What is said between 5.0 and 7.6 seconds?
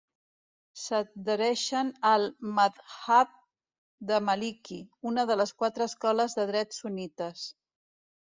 una de les quatre escoles de dret sunnites.